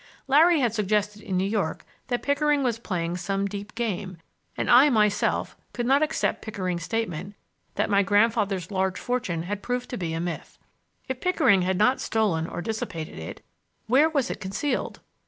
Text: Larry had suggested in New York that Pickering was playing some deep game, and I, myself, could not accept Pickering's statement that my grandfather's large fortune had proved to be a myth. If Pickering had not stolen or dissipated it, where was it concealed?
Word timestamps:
Larry 0.27 0.61
had 0.61 0.73
suggested 0.73 1.21
in 1.21 1.37
New 1.37 1.43
York 1.47 1.85
that 2.07 2.23
Pickering 2.23 2.63
was 2.63 2.79
playing 2.79 3.17
some 3.17 3.45
deep 3.45 3.75
game, 3.75 4.17
and 4.57 4.67
I, 4.67 4.89
myself, 4.89 5.55
could 5.73 5.85
not 5.85 6.01
accept 6.01 6.41
Pickering's 6.41 6.81
statement 6.81 7.35
that 7.75 7.87
my 7.87 8.01
grandfather's 8.01 8.71
large 8.71 8.99
fortune 8.99 9.43
had 9.43 9.61
proved 9.61 9.91
to 9.91 9.97
be 9.97 10.15
a 10.15 10.19
myth. 10.19 10.57
If 11.07 11.21
Pickering 11.21 11.61
had 11.61 11.77
not 11.77 12.01
stolen 12.01 12.47
or 12.47 12.63
dissipated 12.63 13.19
it, 13.19 13.45
where 13.85 14.09
was 14.09 14.31
it 14.31 14.41
concealed? 14.41 15.01